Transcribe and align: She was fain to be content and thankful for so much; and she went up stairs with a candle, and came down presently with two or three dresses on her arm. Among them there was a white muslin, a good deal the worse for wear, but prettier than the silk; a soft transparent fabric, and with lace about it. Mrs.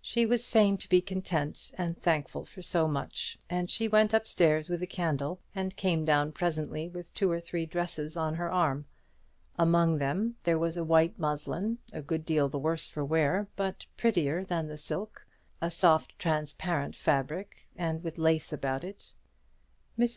She 0.00 0.24
was 0.24 0.48
fain 0.48 0.76
to 0.76 0.88
be 0.88 1.00
content 1.00 1.72
and 1.76 1.98
thankful 1.98 2.44
for 2.44 2.62
so 2.62 2.86
much; 2.86 3.36
and 3.50 3.68
she 3.68 3.88
went 3.88 4.14
up 4.14 4.24
stairs 4.24 4.68
with 4.68 4.80
a 4.84 4.86
candle, 4.86 5.40
and 5.52 5.74
came 5.74 6.04
down 6.04 6.30
presently 6.30 6.88
with 6.88 7.12
two 7.12 7.28
or 7.28 7.40
three 7.40 7.66
dresses 7.66 8.16
on 8.16 8.36
her 8.36 8.48
arm. 8.52 8.84
Among 9.58 9.98
them 9.98 10.36
there 10.44 10.60
was 10.60 10.76
a 10.76 10.84
white 10.84 11.18
muslin, 11.18 11.78
a 11.92 12.02
good 12.02 12.24
deal 12.24 12.48
the 12.48 12.56
worse 12.56 12.86
for 12.86 13.04
wear, 13.04 13.48
but 13.56 13.84
prettier 13.96 14.44
than 14.44 14.68
the 14.68 14.78
silk; 14.78 15.26
a 15.60 15.72
soft 15.72 16.16
transparent 16.20 16.94
fabric, 16.94 17.66
and 17.74 18.04
with 18.04 18.16
lace 18.16 18.52
about 18.52 18.84
it. 18.84 19.12
Mrs. 19.98 20.12